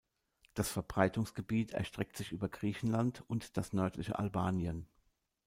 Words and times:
Das 0.55 0.67
Verbreitungsgebiet 0.71 1.73
erstreckt 1.73 2.17
sich 2.17 2.31
über 2.31 2.49
Griechenland 2.49 3.21
und 3.27 3.55
das 3.55 3.71
nördliche 3.71 4.17
Albanien. 4.17 4.87